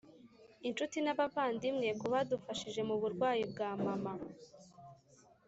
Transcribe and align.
Inshuti 0.67 0.97
n 1.01 1.07
abavandimwe 1.13 1.87
ku 1.99 2.05
badufashije 2.13 2.81
mu 2.89 2.95
burwayi 3.01 3.43
bwa 3.51 3.69
mama 3.83 4.13